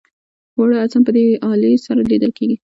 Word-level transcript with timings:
واړه 0.57 0.75
اجسام 0.83 1.01
په 1.07 1.11
دې 1.15 1.23
الې 1.49 1.71
سره 1.85 2.01
لیدل 2.11 2.31
کیږي. 2.37 2.55